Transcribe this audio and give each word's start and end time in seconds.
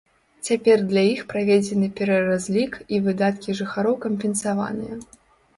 Цяпер 0.47 0.77
для 0.93 1.01
іх 1.15 1.19
праведзены 1.33 1.89
пераразлік, 1.99 2.73
і 2.97 3.03
выдаткі 3.09 3.59
жыхароў 3.61 3.95
кампенсаваныя. 4.07 4.99